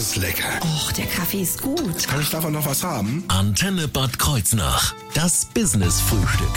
[0.00, 0.48] ist lecker.
[0.62, 2.08] Och, der Kaffee ist gut.
[2.08, 3.22] Kann ich davon noch was haben?
[3.28, 4.94] Antenne Bad Kreuznach.
[5.12, 6.48] Das Business-Frühstück.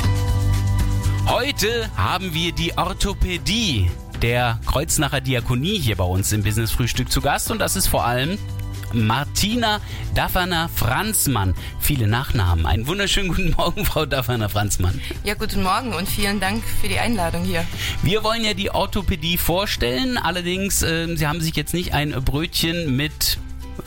[1.28, 3.92] Heute haben wir die Orthopädie
[4.22, 8.06] der Kreuznacher Diakonie hier bei uns im Business Frühstück zu Gast und das ist vor
[8.06, 8.38] allem
[8.94, 9.82] Martina
[10.14, 11.56] Dafferner Franzmann.
[11.80, 12.66] Viele Nachnamen.
[12.66, 15.02] Einen wunderschönen guten Morgen, Frau Dafferner Franzmann.
[15.24, 17.66] Ja, guten Morgen und vielen Dank für die Einladung hier.
[18.04, 20.18] Wir wollen ja die Orthopädie vorstellen.
[20.18, 23.40] Allerdings, äh, Sie haben sich jetzt nicht ein Brötchen mit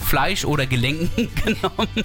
[0.06, 2.04] Fleisch oder Gelenken genommen.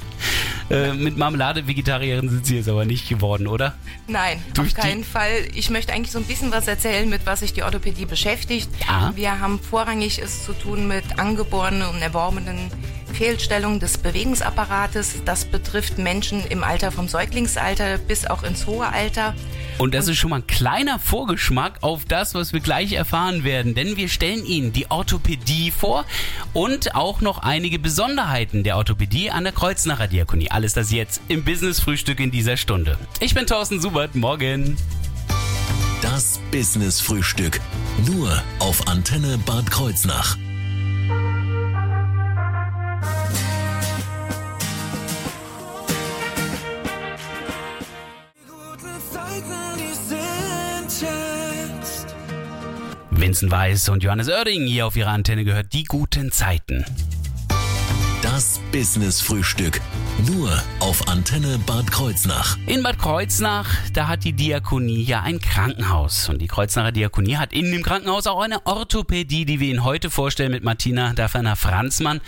[0.69, 3.75] Äh, mit Marmelade Vegetarierin sind Sie jetzt aber nicht geworden, oder?
[4.07, 5.47] Nein, Durch auf keinen Fall.
[5.53, 8.69] Ich möchte eigentlich so ein bisschen was erzählen, mit was sich die Orthopädie beschäftigt.
[8.87, 9.11] Ja.
[9.15, 12.71] Wir haben vorrangig es zu tun mit angeborenen und erworbenen
[13.13, 15.23] Fehlstellungen des Bewegungsapparates.
[15.25, 19.35] Das betrifft Menschen im Alter vom Säuglingsalter bis auch ins hohe Alter.
[19.77, 23.75] Und das ist schon mal ein kleiner Vorgeschmack auf das, was wir gleich erfahren werden.
[23.75, 26.05] Denn wir stellen Ihnen die Orthopädie vor
[26.53, 30.51] und auch noch einige Besonderheiten der Orthopädie an der Kreuznacher Diakonie.
[30.51, 32.97] Alles das jetzt im Business-Frühstück in dieser Stunde.
[33.19, 34.15] Ich bin Thorsten Subert.
[34.15, 34.77] Morgen.
[36.01, 37.59] Das Business-Frühstück.
[38.07, 40.37] Nur auf Antenne Bad Kreuznach.
[53.31, 56.83] Vincent Weiss und Johannes Oerding hier auf ihrer Antenne gehört die guten Zeiten.
[58.21, 59.79] Das Business-Frühstück.
[60.27, 62.57] Nur auf Antenne Bad Kreuznach.
[62.67, 66.27] In Bad Kreuznach, da hat die Diakonie ja ein Krankenhaus.
[66.27, 70.09] Und die Kreuznacher Diakonie hat in dem Krankenhaus auch eine Orthopädie, die wir Ihnen heute
[70.09, 72.19] vorstellen mit Martina Dafferner-Franzmann.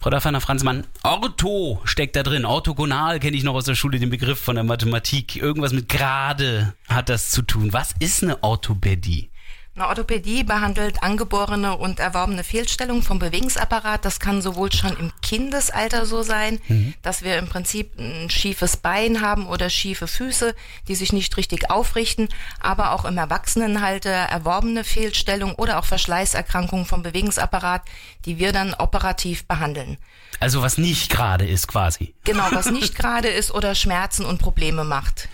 [0.00, 2.44] Frau Dafferner-Franzmann, Ortho steckt da drin.
[2.44, 5.36] Orthogonal kenne ich noch aus der Schule, den Begriff von der Mathematik.
[5.36, 7.72] Irgendwas mit gerade hat das zu tun.
[7.72, 9.31] Was ist eine Orthopädie?
[9.74, 14.04] Eine Orthopädie behandelt angeborene und erworbene Fehlstellungen vom Bewegungsapparat.
[14.04, 16.60] Das kann sowohl schon im Kindesalter so sein,
[17.00, 20.54] dass wir im Prinzip ein schiefes Bein haben oder schiefe Füße,
[20.88, 22.28] die sich nicht richtig aufrichten,
[22.60, 27.80] aber auch im Erwachsenenalter erworbene Fehlstellungen oder auch Verschleißerkrankungen vom Bewegungsapparat,
[28.26, 29.96] die wir dann operativ behandeln.
[30.38, 32.14] Also was nicht gerade ist quasi.
[32.24, 35.28] Genau, was nicht gerade ist oder Schmerzen und Probleme macht.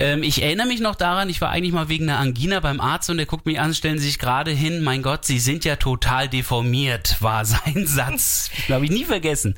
[0.00, 3.10] Ähm, ich erinnere mich noch daran, ich war eigentlich mal wegen einer Angina beim Arzt
[3.10, 5.76] und der guckt mich an, stellen Sie sich gerade hin, mein Gott, Sie sind ja
[5.76, 8.50] total deformiert, war sein Satz.
[8.70, 9.56] Habe ich nie vergessen.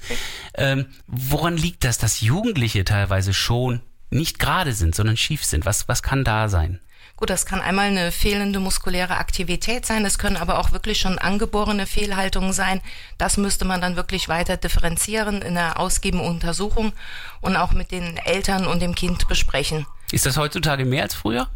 [0.55, 5.65] Ähm, woran liegt das, dass Jugendliche teilweise schon nicht gerade sind, sondern schief sind?
[5.65, 6.81] Was, was kann da sein?
[7.15, 11.21] Gut, das kann einmal eine fehlende muskuläre Aktivität sein, das können aber auch wirklich schon
[11.21, 12.81] angeborene Fehlhaltungen sein.
[13.17, 16.93] Das müsste man dann wirklich weiter differenzieren in einer ausgiebenen Untersuchung
[17.41, 19.87] und auch mit den Eltern und dem Kind besprechen.
[20.13, 21.49] Ist das heutzutage mehr als früher?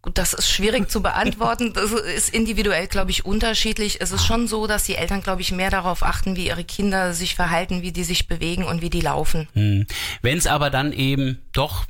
[0.00, 1.72] Gut, das ist schwierig zu beantworten.
[1.72, 4.00] Das ist individuell, glaube ich, unterschiedlich.
[4.00, 7.14] Es ist schon so, dass die Eltern, glaube ich, mehr darauf achten, wie ihre Kinder
[7.14, 9.48] sich verhalten, wie die sich bewegen und wie die laufen.
[9.54, 9.86] Hm.
[10.22, 11.86] Wenn es aber dann eben doch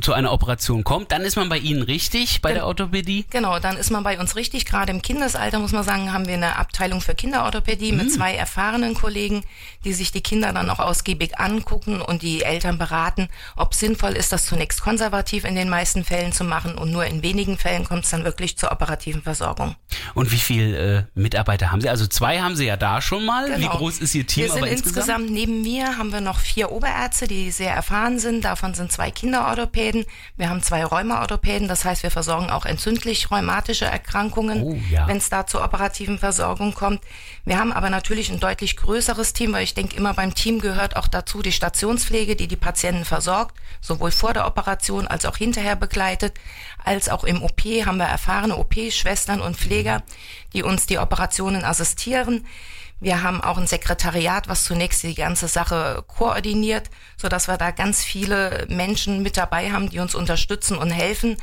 [0.00, 3.26] zu einer Operation kommt, dann ist man bei Ihnen richtig, bei der Orthopädie?
[3.30, 4.64] Genau, dann ist man bei uns richtig.
[4.64, 8.94] Gerade im Kindesalter, muss man sagen, haben wir eine Abteilung für Kinderorthopädie mit zwei erfahrenen
[8.94, 9.44] Kollegen,
[9.84, 14.32] die sich die Kinder dann auch ausgiebig angucken und die Eltern beraten, ob sinnvoll ist,
[14.32, 18.04] das zunächst konservativ in den meisten Fällen zu machen und nur in wenigen Fällen kommt
[18.04, 19.74] es dann wirklich zur operativen Versorgung.
[20.14, 21.88] Und wie viele äh, Mitarbeiter haben Sie?
[21.88, 23.48] Also zwei haben Sie ja da schon mal.
[23.58, 23.76] Wie Genau.
[23.76, 24.96] groß ist Ihr Team Wir sind aber insgesamt?
[24.96, 28.44] insgesamt neben mir haben wir noch vier Oberärzte, die sehr erfahren sind.
[28.44, 29.61] Davon sind zwei Kinderorthopäden.
[30.36, 31.68] Wir haben zwei Rheumaorthopäden.
[31.68, 35.06] Das heißt, wir versorgen auch entzündlich rheumatische Erkrankungen, Oh, ja.
[35.06, 37.00] wenn es da zur operativen Versorgung kommt.
[37.44, 40.96] Wir haben aber natürlich ein deutlich größeres Team, weil ich denke, immer beim Team gehört
[40.96, 45.76] auch dazu die Stationspflege, die die Patienten versorgt, sowohl vor der Operation als auch hinterher
[45.76, 46.34] begleitet,
[46.84, 50.02] als auch im OP haben wir erfahrene OP-Schwestern und Pfleger,
[50.52, 52.46] die uns die Operationen assistieren.
[53.02, 57.72] Wir haben auch ein Sekretariat, was zunächst die ganze Sache koordiniert, so dass wir da
[57.72, 61.36] ganz viele Menschen mit dabei haben, die uns unterstützen und helfen.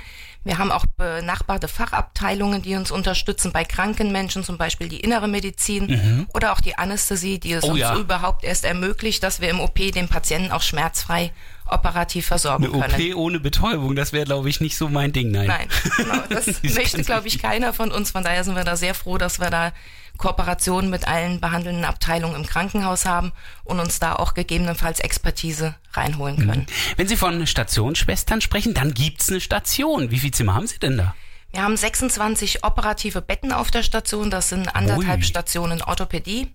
[0.45, 5.27] Wir haben auch benachbarte Fachabteilungen, die uns unterstützen bei kranken Menschen, zum Beispiel die innere
[5.27, 7.97] Medizin oder auch die Anästhesie, die es Oh uns ja.
[7.97, 11.33] überhaupt erst ermöglicht, dass wir im OP den Patienten auch schmerzfrei
[11.65, 13.11] operativ versorgen Eine können.
[13.11, 15.47] OP ohne Betäubung, das wäre, glaube ich, nicht so mein Ding, nein.
[15.47, 15.67] Nein,
[15.97, 18.11] genau, das möchte, glaube ich, keiner von uns.
[18.11, 19.73] Von daher sind wir da sehr froh, dass wir da
[20.19, 23.31] Kooperationen mit allen behandelnden Abteilungen im Krankenhaus haben
[23.63, 26.67] und uns da auch gegebenenfalls Expertise reinholen können.
[26.97, 30.11] Wenn Sie von Stationsschwestern sprechen, dann gibt's eine Station.
[30.11, 31.15] Wie viele Zimmer haben Sie denn da?
[31.51, 34.29] Wir haben 26 operative Betten auf der Station.
[34.29, 35.23] Das sind anderthalb Ui.
[35.23, 36.53] Stationen Orthopädie.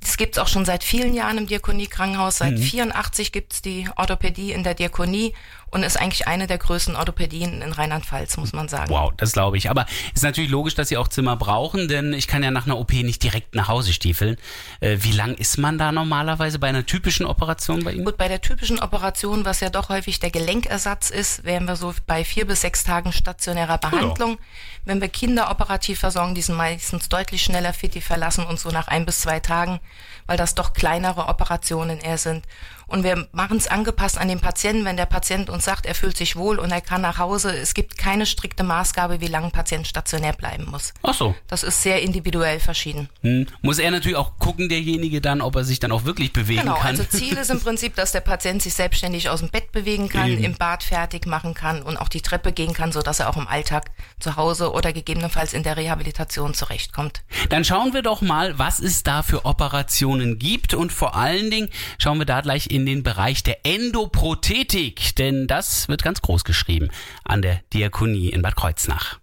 [0.00, 2.38] Das gibt's auch schon seit vielen Jahren im Diakoniekrankenhaus.
[2.38, 5.34] Seit 84 gibt's die Orthopädie in der Diakonie
[5.70, 8.90] und ist eigentlich eine der größten Orthopädien in Rheinland-Pfalz, muss man sagen.
[8.90, 9.70] Wow, das glaube ich.
[9.70, 12.78] Aber ist natürlich logisch, dass Sie auch Zimmer brauchen, denn ich kann ja nach einer
[12.78, 14.36] OP nicht direkt nach Hause stiefeln.
[14.80, 18.04] Äh, wie lang ist man da normalerweise bei einer typischen Operation bei Ihnen?
[18.04, 21.94] Gut, bei der typischen Operation, was ja doch häufig der Gelenkersatz ist, wären wir so
[22.06, 24.32] bei vier bis sechs Tagen stationärer Behandlung.
[24.32, 24.38] Ja.
[24.84, 28.70] Wenn wir Kinder operativ versorgen, die sind meistens deutlich schneller fit, die verlassen uns so
[28.70, 29.78] nach ein bis zwei Tagen,
[30.26, 32.44] weil das doch kleinere Operationen eher sind.
[32.90, 34.84] Und wir machen es angepasst an den Patienten.
[34.84, 37.74] Wenn der Patient uns sagt, er fühlt sich wohl und er kann nach Hause, es
[37.74, 40.92] gibt keine strikte Maßgabe, wie lange ein Patient stationär bleiben muss.
[41.02, 41.34] Ach so.
[41.48, 43.08] Das ist sehr individuell verschieden.
[43.22, 43.46] Hm.
[43.62, 46.74] Muss er natürlich auch gucken, derjenige dann, ob er sich dann auch wirklich bewegen genau,
[46.74, 46.96] kann.
[46.96, 50.08] Genau, also Ziel ist im Prinzip, dass der Patient sich selbstständig aus dem Bett bewegen
[50.08, 50.44] kann, Eben.
[50.44, 53.48] im Bad fertig machen kann und auch die Treppe gehen kann, sodass er auch im
[53.48, 57.22] Alltag zu Hause oder gegebenenfalls in der Rehabilitation zurechtkommt.
[57.48, 61.68] Dann schauen wir doch mal, was es da für Operationen gibt und vor allen Dingen
[61.98, 66.88] schauen wir da gleich in den Bereich der Endoprothetik, denn das wird ganz groß geschrieben
[67.24, 69.18] an der Diakonie in Bad Kreuznach.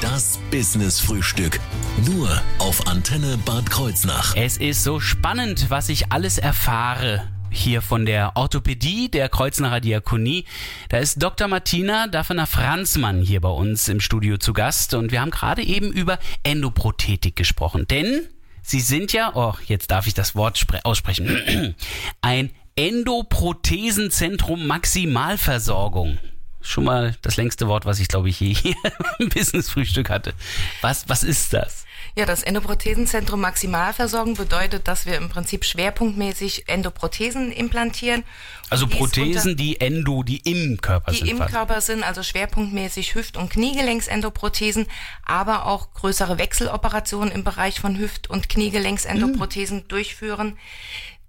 [0.00, 1.58] Das Business Frühstück.
[2.06, 4.36] Nur auf Antenne Bad Kreuznach.
[4.36, 10.44] Es ist so spannend, was ich alles erfahre hier von der Orthopädie der Kreuznacher Diakonie.
[10.88, 11.48] Da ist Dr.
[11.48, 15.90] Martina Daffner Franzmann hier bei uns im Studio zu Gast und wir haben gerade eben
[15.92, 17.86] über Endoprothetik gesprochen.
[17.88, 18.22] Denn
[18.62, 21.74] Sie sind ja, oh, jetzt darf ich das Wort aussprechen,
[22.20, 26.18] ein Endoprothesenzentrum Maximalversorgung
[26.66, 28.74] schon mal das längste Wort, was ich glaube ich je hier
[29.18, 30.34] im Business-Frühstück hatte.
[30.80, 31.85] Was, was ist das?
[32.18, 38.24] Ja, das Endoprothesenzentrum Maximalversorgung bedeutet, dass wir im Prinzip schwerpunktmäßig Endoprothesen implantieren.
[38.70, 41.26] Also Prothesen, die Endo, die im Körper die sind.
[41.26, 44.86] Die im Körper sind, also schwerpunktmäßig Hüft- und Kniegelenksendoprothesen,
[45.26, 50.56] aber auch größere Wechseloperationen im Bereich von Hüft- und Kniegelenksendoprothesen durchführen.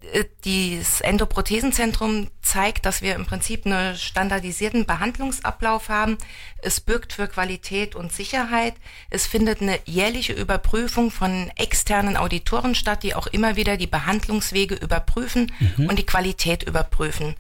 [0.01, 0.25] Äh,
[0.79, 6.17] das Endoprothesenzentrum zeigt, dass wir im Prinzip einen standardisierten Behandlungsablauf haben.
[6.59, 8.75] Es birgt für Qualität und Sicherheit.
[9.09, 14.75] Es findet eine jährliche Überprüfung von externen Auditoren statt, die auch immer wieder die Behandlungswege
[14.75, 15.87] überprüfen mhm.
[15.87, 17.35] und die Qualität überprüfen.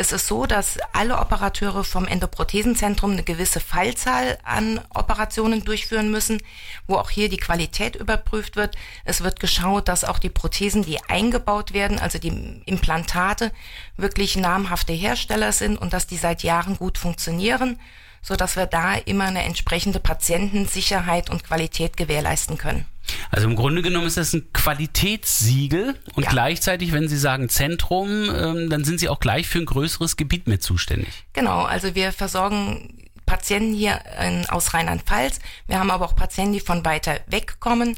[0.00, 6.40] Es ist so, dass alle Operateure vom Endoprothesenzentrum eine gewisse Fallzahl an Operationen durchführen müssen,
[6.86, 8.76] wo auch hier die Qualität überprüft wird.
[9.04, 13.50] Es wird geschaut, dass auch die Prothesen, die eingebaut werden, also die Implantate,
[13.96, 17.80] wirklich namhafte Hersteller sind und dass die seit Jahren gut funktionieren,
[18.22, 22.86] so dass wir da immer eine entsprechende Patientensicherheit und Qualität gewährleisten können.
[23.30, 26.30] Also im Grunde genommen ist das ein Qualitätssiegel und ja.
[26.30, 30.46] gleichzeitig, wenn Sie sagen Zentrum, ähm, dann sind Sie auch gleich für ein größeres Gebiet
[30.46, 31.24] mit zuständig.
[31.32, 35.40] Genau, also wir versorgen Patienten hier in, aus Rheinland-Pfalz.
[35.66, 37.96] Wir haben aber auch Patienten, die von weiter weg kommen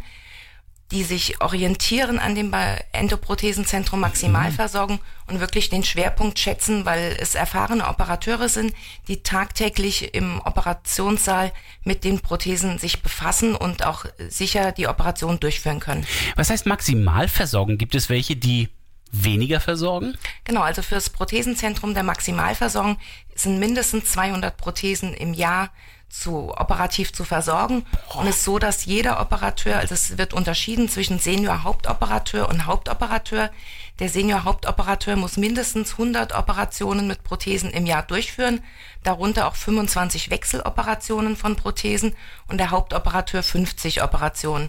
[0.90, 2.52] die sich orientieren an dem
[2.92, 4.98] Endoprothesenzentrum Maximalversorgung
[5.28, 8.74] und wirklich den Schwerpunkt schätzen, weil es erfahrene Operateure sind,
[9.06, 11.52] die tagtäglich im Operationssaal
[11.84, 16.06] mit den Prothesen sich befassen und auch sicher die Operation durchführen können.
[16.34, 17.78] Was heißt Maximalversorgung?
[17.78, 18.68] Gibt es welche, die
[19.12, 20.16] weniger versorgen?
[20.44, 22.98] Genau, also für das Prothesenzentrum der Maximalversorgung
[23.34, 25.70] sind mindestens 200 Prothesen im Jahr
[26.10, 27.86] zu operativ zu versorgen.
[28.14, 33.50] Und es ist so, dass jeder Operateur, also es wird unterschieden zwischen Senior-Hauptoperateur und Hauptoperateur.
[34.00, 38.62] Der Senior-Hauptoperateur muss mindestens 100 Operationen mit Prothesen im Jahr durchführen,
[39.02, 42.14] darunter auch 25 Wechseloperationen von Prothesen
[42.48, 44.68] und der Hauptoperateur 50 Operationen.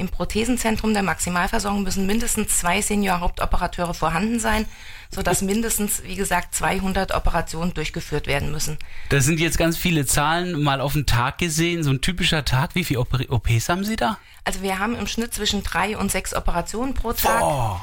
[0.00, 4.64] Im Prothesenzentrum der Maximalversorgung müssen mindestens zwei Senior-Hauptoperateure vorhanden sein,
[5.10, 8.78] sodass mindestens, wie gesagt, 200 Operationen durchgeführt werden müssen.
[9.10, 11.82] Das sind jetzt ganz viele Zahlen mal auf den Tag gesehen.
[11.82, 14.16] So ein typischer Tag, wie viele OPs haben Sie da?
[14.44, 17.42] Also wir haben im Schnitt zwischen drei und sechs Operationen pro Tag.
[17.42, 17.76] Oh.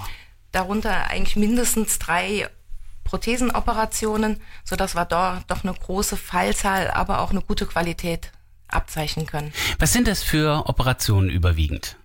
[0.52, 2.50] Darunter eigentlich mindestens drei
[3.04, 8.32] Prothesenoperationen, sodass wir da doch eine große Fallzahl, aber auch eine gute Qualität
[8.68, 9.54] abzeichnen können.
[9.78, 11.98] Was sind das für Operationen überwiegend?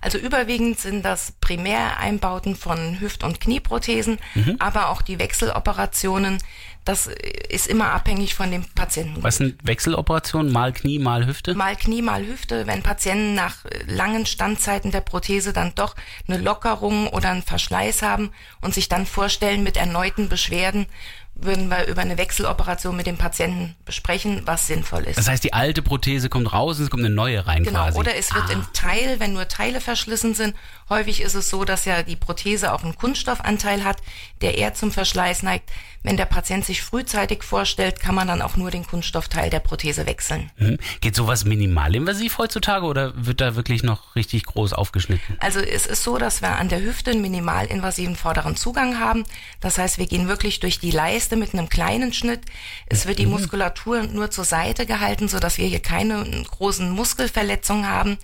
[0.00, 4.56] Also überwiegend sind das Primäreinbauten von Hüft- und Knieprothesen, mhm.
[4.58, 6.38] aber auch die Wechseloperationen.
[6.84, 7.08] Das
[7.48, 9.22] ist immer abhängig von dem Patienten.
[9.22, 10.52] Was sind Wechseloperationen?
[10.52, 11.54] Mal Knie, mal Hüfte?
[11.54, 12.66] Mal Knie, mal Hüfte.
[12.66, 15.94] Wenn Patienten nach langen Standzeiten der Prothese dann doch
[16.26, 20.86] eine Lockerung oder einen Verschleiß haben und sich dann vorstellen mit erneuten Beschwerden,
[21.34, 25.18] würden wir über eine Wechseloperation mit dem Patienten besprechen, was sinnvoll ist.
[25.18, 27.98] Das heißt, die alte Prothese kommt raus und es kommt eine neue rein genau, quasi.
[27.98, 28.52] oder es wird ah.
[28.52, 30.54] im Teil, wenn nur Teile verschlissen sind,
[30.88, 33.98] häufig ist es so, dass ja die Prothese auch einen Kunststoffanteil hat,
[34.40, 35.70] der eher zum Verschleiß neigt.
[36.04, 40.04] Wenn der Patient sich frühzeitig vorstellt, kann man dann auch nur den Kunststoffteil der Prothese
[40.04, 40.50] wechseln.
[40.56, 40.78] Mhm.
[41.00, 45.36] Geht sowas minimalinvasiv heutzutage oder wird da wirklich noch richtig groß aufgeschnitten?
[45.38, 49.24] Also es ist so, dass wir an der Hüfte einen minimalinvasiven vorderen Zugang haben.
[49.60, 52.40] Das heißt, wir gehen wirklich durch die Leiste mit einem kleinen Schnitt.
[52.86, 53.32] Es wird die Mhm.
[53.32, 58.18] Muskulatur nur zur Seite gehalten, so dass wir hier keine großen Muskelverletzungen haben.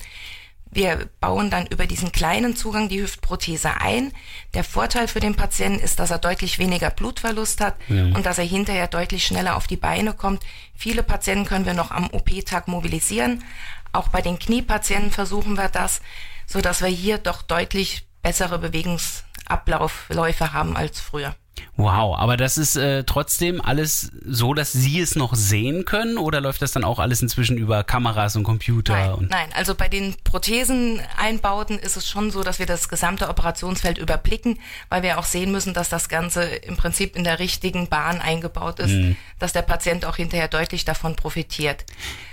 [0.71, 4.12] Wir bauen dann über diesen kleinen Zugang die Hüftprothese ein.
[4.52, 8.05] Der Vorteil für den Patienten ist, dass er deutlich weniger Blutverlust hat Ja.
[8.14, 10.43] und dass er hinterher deutlich schneller auf die Beine kommt.
[10.75, 13.45] Viele Patienten können wir noch am OP-Tag mobilisieren.
[13.93, 16.02] Auch bei den Kniepatienten versuchen wir das,
[16.47, 21.35] so dass wir hier doch deutlich bessere Bewegungsablaufläufe haben als früher.
[21.76, 26.40] Wow, aber das ist äh, trotzdem alles so, dass Sie es noch sehen können oder
[26.40, 28.94] läuft das dann auch alles inzwischen über Kameras und Computer?
[28.94, 33.28] Nein, und nein, also bei den Protheseneinbauten ist es schon so, dass wir das gesamte
[33.28, 37.88] Operationsfeld überblicken, weil wir auch sehen müssen, dass das Ganze im Prinzip in der richtigen
[37.88, 39.16] Bahn eingebaut ist, Mhm.
[39.38, 41.84] dass der Patient auch hinterher deutlich davon profitiert.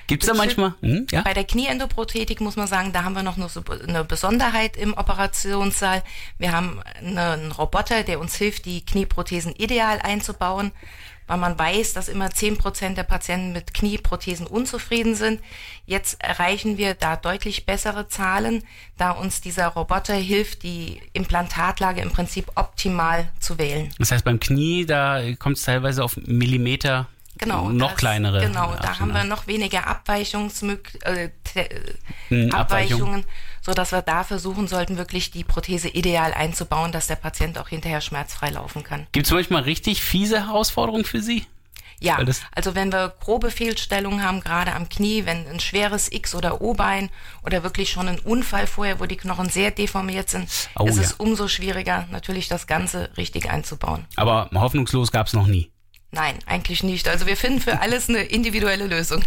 [0.08, 0.74] Gibt's da Bezü- manchmal?
[0.82, 1.22] Hm, ja?
[1.24, 4.94] Bei der Knieendoprothetik muss man sagen, da haben wir noch eine, so- eine Besonderheit im
[4.94, 6.04] Operationssaal.
[6.38, 8.86] Wir haben eine, einen Roboter, der uns hilft, die
[9.16, 10.72] Knieprothesen ideal einzubauen,
[11.28, 15.42] weil man weiß, dass immer 10% der Patienten mit Knieprothesen unzufrieden sind.
[15.86, 18.64] Jetzt erreichen wir da deutlich bessere Zahlen,
[18.98, 23.90] da uns dieser Roboter hilft, die Implantatlage im Prinzip optimal zu wählen.
[23.98, 27.70] Das heißt, beim Knie, da kommt es teilweise auf Millimeter Genau.
[27.70, 28.40] noch das- kleinere.
[28.42, 31.70] Genau, da haben wir noch weniger Abweichungsmög äh, te-
[32.30, 33.26] Hm, äh, Abweichungen,
[33.62, 37.70] so dass wir da versuchen sollten, wirklich die Prothese ideal einzubauen, dass der Patient auch
[37.70, 39.08] hinterher schmerzfrei laufen kann.
[39.12, 41.46] Gibt es manchmal richtig fiese Herausforderungen für Sie?
[42.02, 42.20] Ja,
[42.54, 47.10] also wenn wir grobe Fehlstellungen haben, gerade am Knie, wenn ein schweres X- oder O-Bein
[47.42, 51.04] oder wirklich schon ein Unfall vorher, wo die Knochen sehr deformiert sind, Oh ist ja.
[51.04, 54.06] es umso schwieriger, natürlich das Ganze richtig einzubauen.
[54.18, 55.72] Aber hoffnungslos gab es noch nie.
[56.16, 57.10] Nein, eigentlich nicht.
[57.10, 59.22] Also wir finden für alles eine individuelle Lösung.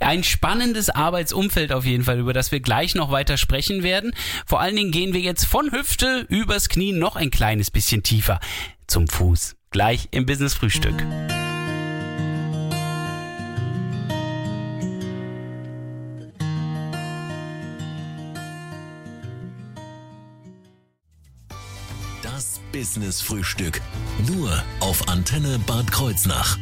[0.00, 4.14] Ein spannendes Arbeitsumfeld auf jeden Fall, über das wir gleich noch weiter sprechen werden.
[4.46, 8.40] Vor allen Dingen gehen wir jetzt von Hüfte übers Knie noch ein kleines bisschen tiefer
[8.86, 9.56] zum Fuß.
[9.70, 11.04] Gleich im Business Frühstück.
[22.76, 23.80] Business Frühstück.
[24.28, 26.58] Nur auf Antenne Bad Kreuznach.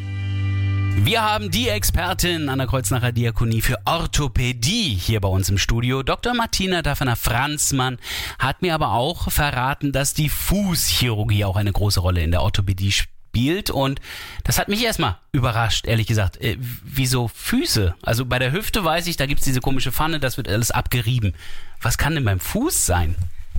[0.96, 6.04] Wir haben die Expertin an der Kreuznacher Diakonie für Orthopädie hier bei uns im Studio.
[6.04, 6.32] Dr.
[6.34, 7.98] Martina Daffner-Franzmann
[8.38, 12.92] hat mir aber auch verraten, dass die Fußchirurgie auch eine große Rolle in der Orthopädie
[12.92, 13.70] spielt.
[13.70, 14.00] Und
[14.44, 16.40] das hat mich erstmal überrascht, ehrlich gesagt.
[16.40, 17.96] Äh, wieso Füße?
[18.02, 21.34] Also bei der Hüfte weiß ich, da gibt's diese komische Pfanne, das wird alles abgerieben.
[21.82, 23.16] Was kann denn beim Fuß sein?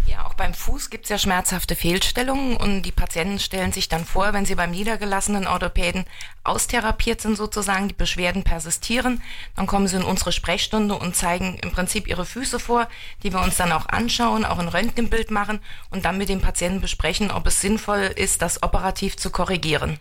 [0.07, 4.33] Ja, auch beim Fuß gibt's ja schmerzhafte Fehlstellungen und die Patienten stellen sich dann vor,
[4.33, 6.05] wenn sie beim niedergelassenen Orthopäden
[6.43, 9.23] austherapiert sind sozusagen, die Beschwerden persistieren,
[9.55, 12.87] dann kommen sie in unsere Sprechstunde und zeigen im Prinzip ihre Füße vor,
[13.23, 15.59] die wir uns dann auch anschauen, auch ein Röntgenbild machen
[15.89, 19.99] und dann mit dem Patienten besprechen, ob es sinnvoll ist, das operativ zu korrigieren.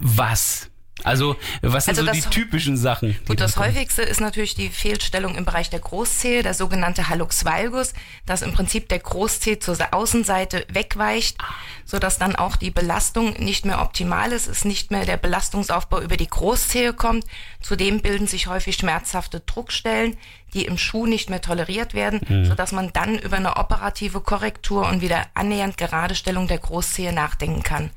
[0.00, 0.68] Was?
[1.04, 3.10] Also, was sind Also so die das- typischen Sachen?
[3.10, 3.66] die Gut, da das kommen?
[3.68, 7.92] häufigste ist natürlich die Fehlstellung im Bereich der Großzehe, der sogenannte Hallux valgus,
[8.24, 11.36] dass im Prinzip der Großzeh zur Außenseite wegweicht,
[11.84, 16.00] so dass dann auch die Belastung nicht mehr optimal ist, es nicht mehr der Belastungsaufbau
[16.00, 17.24] über die Großzehe kommt.
[17.60, 20.16] Zudem bilden sich häufig schmerzhafte Druckstellen,
[20.54, 24.88] die im Schuh nicht mehr toleriert werden, so dass man dann über eine operative Korrektur
[24.88, 27.90] und wieder annähernd Geradestellung der Großzehe nachdenken kann.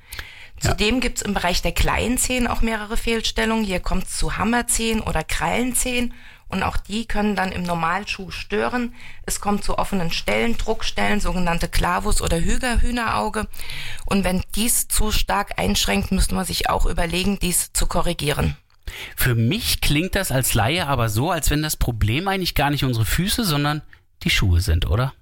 [0.59, 3.63] Zudem gibt's im Bereich der kleinen Zehen auch mehrere Fehlstellungen.
[3.63, 6.13] Hier kommt es zu Hammerzehen oder Krallenzehen
[6.49, 8.95] und auch die können dann im Normalschuh stören.
[9.25, 13.47] Es kommt zu offenen Stellen, Druckstellen, sogenannte Klavus- oder Hüger-Hühnerauge.
[14.05, 18.57] Und wenn dies zu stark einschränkt, müsste man sich auch überlegen, dies zu korrigieren.
[19.15, 22.83] Für mich klingt das als Laie aber so, als wenn das Problem eigentlich gar nicht
[22.83, 23.83] unsere Füße, sondern
[24.23, 25.13] die Schuhe sind, oder?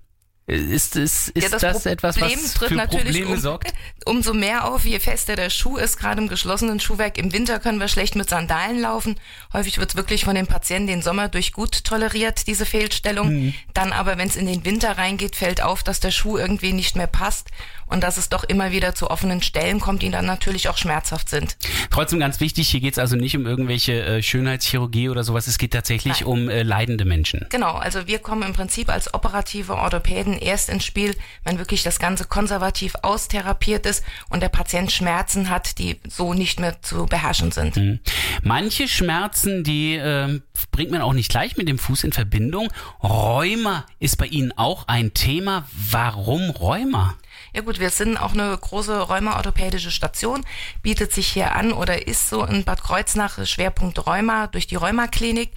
[0.48, 3.74] Ist, ist, ist Ja, das, etwas, Problem was tritt für natürlich Probleme um, sorgt?
[4.06, 5.98] umso mehr auf, je fester der Schuh ist.
[5.98, 9.20] Gerade im geschlossenen Schuhwerk im Winter können wir schlecht mit Sandalen laufen.
[9.52, 13.30] Häufig wird es wirklich von den Patienten den Sommer durch gut toleriert, diese Fehlstellung.
[13.30, 13.54] Mhm.
[13.74, 16.96] Dann aber, wenn es in den Winter reingeht, fällt auf, dass der Schuh irgendwie nicht
[16.96, 17.50] mehr passt
[17.88, 21.30] und dass es doch immer wieder zu offenen Stellen kommt, die dann natürlich auch schmerzhaft
[21.30, 21.58] sind.
[21.90, 25.58] Trotzdem ganz wichtig, hier geht es also nicht um irgendwelche äh, Schönheitschirurgie oder sowas, es
[25.58, 26.30] geht tatsächlich Nein.
[26.30, 27.46] um äh, leidende Menschen.
[27.50, 32.00] Genau, also wir kommen im Prinzip als operative Orthopäden erst ins Spiel, wenn wirklich das
[32.00, 37.52] Ganze konservativ austherapiert ist und der Patient Schmerzen hat, die so nicht mehr zu beherrschen
[37.52, 37.76] sind.
[37.76, 38.00] Mhm.
[38.44, 40.40] Manche Schmerzen, die äh,
[40.72, 42.72] bringt man auch nicht gleich mit dem Fuß in Verbindung.
[43.04, 45.68] Rheuma ist bei Ihnen auch ein Thema.
[45.74, 47.16] Warum Rheuma?
[47.58, 50.46] Ja gut, wir sind auch eine große rheumaorthopädische Station,
[50.84, 55.50] bietet sich hier an oder ist so in Bad Kreuznach Schwerpunkt Rheuma durch die Rheumaklinik.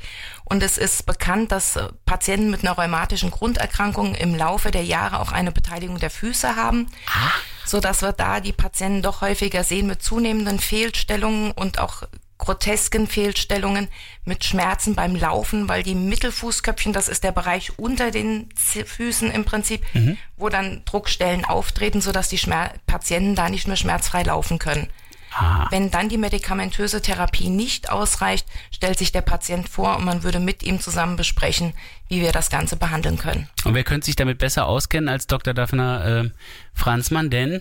[0.45, 5.30] Und es ist bekannt, dass Patienten mit einer rheumatischen Grunderkrankung im Laufe der Jahre auch
[5.30, 6.87] eine Beteiligung der Füße haben.
[7.07, 7.33] Ah.
[7.66, 12.04] so dass wir da die Patienten doch häufiger sehen mit zunehmenden Fehlstellungen und auch
[12.40, 13.88] grotesken Fehlstellungen
[14.25, 19.44] mit Schmerzen beim Laufen, weil die Mittelfußköpfchen, das ist der Bereich unter den Füßen im
[19.44, 20.16] Prinzip, mhm.
[20.37, 24.88] wo dann Druckstellen auftreten, sodass die Schmer Patienten da nicht mehr schmerzfrei laufen können.
[25.32, 25.68] Ah.
[25.70, 30.40] Wenn dann die medikamentöse Therapie nicht ausreicht, stellt sich der Patient vor und man würde
[30.40, 31.75] mit ihm zusammen besprechen,
[32.09, 33.49] wie wir das Ganze behandeln können.
[33.64, 35.54] Und wer könnte sich damit besser auskennen als Dr.
[35.54, 36.30] Daphner äh,
[36.73, 37.30] Franzmann?
[37.30, 37.61] Denn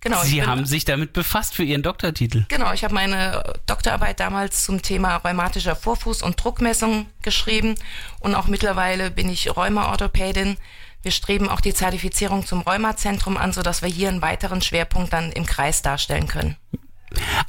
[0.00, 2.44] Genau, Sie haben sich damit befasst für Ihren Doktortitel.
[2.48, 7.74] Genau, ich habe meine Doktorarbeit damals zum Thema rheumatischer Vorfuß- und Druckmessung geschrieben
[8.20, 10.56] und auch mittlerweile bin ich Rheumaorthopädin.
[11.02, 15.32] Wir streben auch die Zertifizierung zum Rheumazentrum an, sodass wir hier einen weiteren Schwerpunkt dann
[15.32, 16.56] im Kreis darstellen können.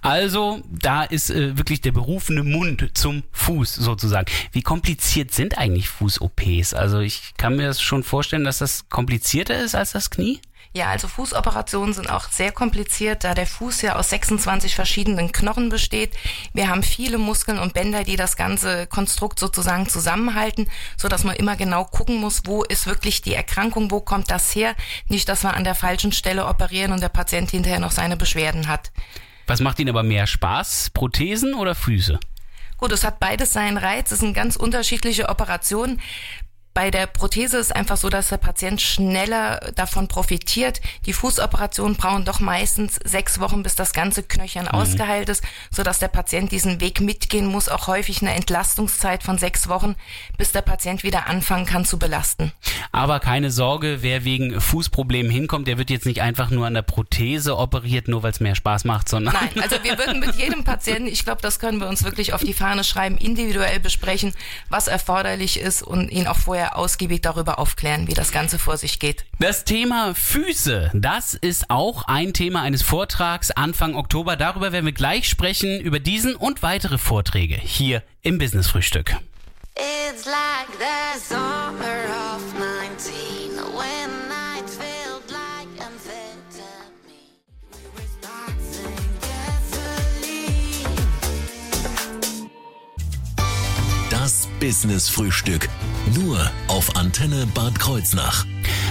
[0.01, 4.32] Also, da ist äh, wirklich der berufene Mund zum Fuß sozusagen.
[4.53, 6.74] Wie kompliziert sind eigentlich Fuß-OPs?
[6.74, 10.39] Also, ich kann mir das schon vorstellen, dass das komplizierter ist als das Knie.
[10.71, 15.69] Ja, also Fußoperationen sind auch sehr kompliziert, da der Fuß ja aus 26 verschiedenen Knochen
[15.69, 16.11] besteht.
[16.53, 21.35] Wir haben viele Muskeln und Bänder, die das ganze Konstrukt sozusagen zusammenhalten, so dass man
[21.35, 24.75] immer genau gucken muss, wo ist wirklich die Erkrankung, wo kommt das her?
[25.07, 28.67] Nicht, dass wir an der falschen Stelle operieren und der Patient hinterher noch seine Beschwerden
[28.67, 28.91] hat.
[29.47, 30.91] Was macht Ihnen aber mehr Spaß?
[30.91, 32.19] Prothesen oder Füße?
[32.77, 34.11] Gut, es hat beides seinen Reiz.
[34.11, 35.99] Es sind ganz unterschiedliche Operationen.
[36.73, 40.79] Bei der Prothese ist einfach so, dass der Patient schneller davon profitiert.
[41.05, 44.71] Die Fußoperationen brauchen doch meistens sechs Wochen, bis das ganze Knöchern mhm.
[44.71, 47.69] ausgeheilt ist, sodass der Patient diesen Weg mitgehen muss.
[47.69, 49.95] Auch häufig eine Entlastungszeit von sechs Wochen,
[50.38, 52.51] bis der Patient wieder anfangen kann zu belasten.
[52.91, 56.81] Aber keine Sorge, wer wegen Fußproblemen hinkommt, der wird jetzt nicht einfach nur an der
[56.83, 59.33] Prothese operiert, nur weil es mehr Spaß macht, sondern.
[59.33, 62.41] Nein, also wir würden mit jedem Patienten, ich glaube, das können wir uns wirklich auf
[62.41, 64.33] die Fahne schreiben, individuell besprechen,
[64.69, 68.75] was erforderlich ist und ihn auch vorher vorher ausgiebig darüber aufklären, wie das Ganze vor
[68.75, 69.23] sich geht.
[69.39, 74.35] Das Thema Füße, das ist auch ein Thema eines Vortrags Anfang Oktober.
[74.35, 79.15] Darüber werden wir gleich sprechen, über diesen und weitere Vorträge hier im Business Frühstück.
[79.77, 84.19] It's like the summer of 19 when
[94.59, 95.69] Business Frühstück.
[96.15, 98.45] Nur auf Antenne Bad Kreuznach.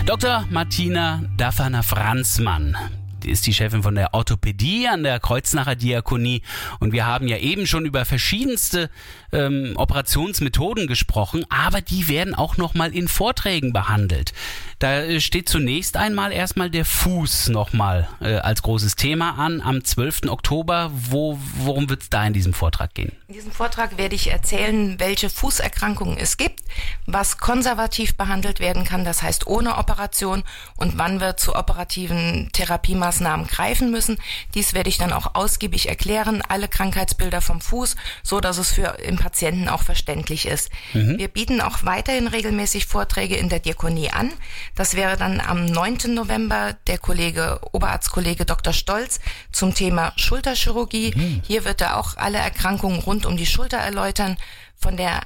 [0.07, 0.47] Dr.
[0.51, 6.43] Martina Dafferner-Franzmann die ist die Chefin von der Orthopädie an der Kreuznacher Diakonie
[6.81, 8.91] und wir haben ja eben schon über verschiedenste
[9.33, 14.33] ähm, Operationsmethoden gesprochen, aber die werden auch nochmal in Vorträgen behandelt.
[14.79, 19.85] Da äh, steht zunächst einmal erstmal der Fuß nochmal äh, als großes Thema an am
[19.85, 20.29] 12.
[20.29, 20.91] Oktober.
[20.95, 23.13] Wo, worum wird es da in diesem Vortrag gehen?
[23.27, 26.61] In diesem Vortrag werde ich erzählen, welche Fußerkrankungen es gibt,
[27.07, 30.45] was konservativ behandelt werden kann, das heißt ohne Operation
[30.77, 34.19] und wann wir zu operativen Therapiemaßnahmen greifen müssen.
[34.55, 38.97] Dies werde ich dann auch ausgiebig erklären, alle Krankheitsbilder vom Fuß, so dass es für
[39.05, 40.71] den Patienten auch verständlich ist.
[40.93, 41.19] Mhm.
[41.19, 44.33] Wir bieten auch weiterhin regelmäßig Vorträge in der Diakonie an.
[44.75, 46.15] Das wäre dann am 9.
[46.15, 48.73] November der Kollege, Oberarztkollege Dr.
[48.73, 49.21] Stolz
[49.53, 51.15] zum Thema Schulterchirurgie.
[51.15, 51.43] Mhm.
[51.47, 54.37] Hier wird er auch alle Erkrankungen rund um die Schulter erläutern,
[54.77, 55.23] von der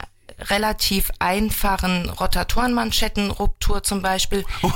[0.51, 4.45] relativ einfachen Rotatorenmanschettenruptur zum Beispiel.
[4.65, 4.71] Oh,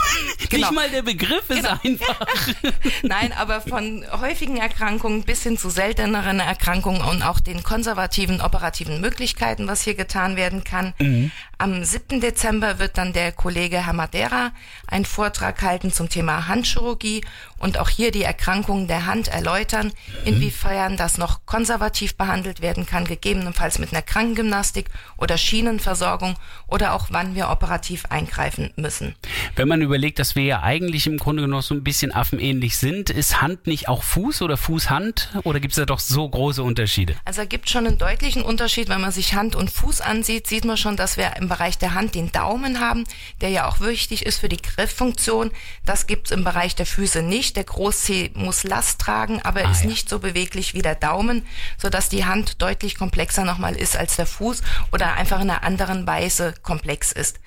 [0.48, 0.70] genau.
[0.70, 1.78] Nicht mal der Begriff ist genau.
[1.84, 2.26] einfach.
[3.02, 9.00] Nein, aber von häufigen Erkrankungen bis hin zu selteneren Erkrankungen und auch den konservativen operativen
[9.00, 10.92] Möglichkeiten, was hier getan werden kann.
[10.98, 11.30] Mhm.
[11.58, 12.20] Am 7.
[12.20, 14.52] Dezember wird dann der Kollege Herr Madeira
[14.86, 17.24] einen Vortrag halten zum Thema Handchirurgie
[17.58, 19.92] und auch hier die Erkrankungen der Hand erläutern,
[20.26, 26.34] inwiefern das noch konservativ behandelt werden kann, gegebenenfalls mit einer Krankengymnastik oder Schienenversorgung
[26.66, 29.14] oder auch wann wir operativ eingreifen müssen.
[29.54, 33.08] Wenn man überlegt, dass wir ja eigentlich im Grunde genommen so ein bisschen affenähnlich sind,
[33.08, 36.62] ist Hand nicht auch Fuß oder Fuß Hand oder gibt es da doch so große
[36.62, 37.16] Unterschiede?
[37.24, 40.66] Also es gibt schon einen deutlichen Unterschied, wenn man sich Hand und Fuß ansieht, sieht
[40.66, 43.04] man schon, dass wir im Bereich der Hand den Daumen haben,
[43.40, 45.50] der ja auch wichtig ist für die Grifffunktion.
[45.84, 47.56] Das gibt es im Bereich der Füße nicht.
[47.56, 49.88] Der Großzeh muss Last tragen, aber ah, ist ja.
[49.88, 51.46] nicht so beweglich wie der Daumen,
[51.78, 56.06] sodass die Hand deutlich komplexer nochmal ist als der Fuß oder einfach in einer anderen
[56.06, 57.38] Weise komplex ist.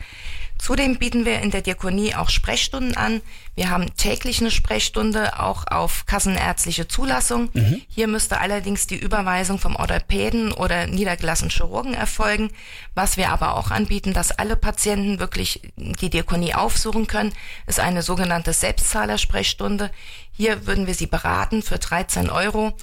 [0.59, 3.21] Zudem bieten wir in der Diakonie auch Sprechstunden an.
[3.55, 7.49] Wir haben täglich eine Sprechstunde, auch auf kassenärztliche Zulassung.
[7.53, 7.81] Mhm.
[7.87, 12.51] Hier müsste allerdings die Überweisung vom Orthopäden oder niedergelassenen Chirurgen erfolgen.
[12.93, 17.33] Was wir aber auch anbieten, dass alle Patienten wirklich die Diakonie aufsuchen können,
[17.65, 19.91] ist eine sogenannte Selbstzahlersprechstunde.
[20.31, 22.73] Hier würden wir sie beraten für 13 Euro.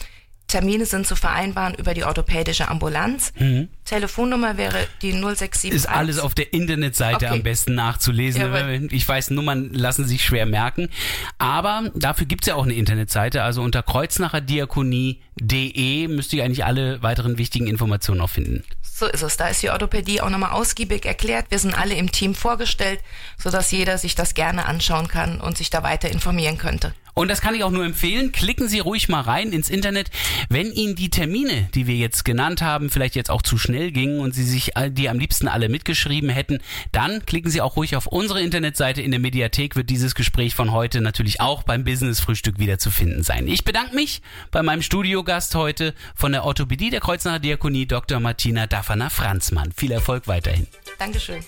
[0.49, 3.33] Termine sind zu vereinbaren über die orthopädische Ambulanz.
[3.39, 3.69] Mhm.
[3.85, 5.73] Telefonnummer wäre die 0671.
[5.73, 7.35] Ist alles auf der Internetseite okay.
[7.35, 8.41] am besten nachzulesen.
[8.41, 10.89] Ja, ich weiß, Nummern lassen sich schwer merken.
[11.39, 13.43] Aber dafür gibt es ja auch eine Internetseite.
[13.43, 18.63] Also unter kreuznacherdiakonie.de müsste ich eigentlich alle weiteren wichtigen Informationen auch finden.
[18.99, 19.37] So ist es.
[19.37, 21.51] Da ist die Orthopädie auch nochmal ausgiebig erklärt.
[21.51, 23.01] Wir sind alle im Team vorgestellt,
[23.37, 26.95] sodass jeder sich das gerne anschauen kann und sich da weiter informieren könnte.
[27.19, 28.31] Und das kann ich auch nur empfehlen.
[28.31, 30.11] Klicken Sie ruhig mal rein ins Internet.
[30.51, 34.21] Wenn Ihnen die Termine, die wir jetzt genannt haben, vielleicht jetzt auch zu schnell gingen
[34.21, 36.59] und Sie sich die am liebsten alle mitgeschrieben hätten,
[36.93, 39.01] dann klicken Sie auch ruhig auf unsere Internetseite.
[39.01, 42.91] In der Mediathek wird dieses Gespräch von heute natürlich auch beim Business Frühstück wieder zu
[42.91, 43.49] finden sein.
[43.49, 48.21] Ich bedanke mich bei meinem Studiogast heute von der Orthopädie der Kreuznacher Diakonie, Dr.
[48.21, 49.72] Martina Dafferner-Franzmann.
[49.77, 50.66] Viel Erfolg weiterhin.
[50.99, 51.44] Dankeschön.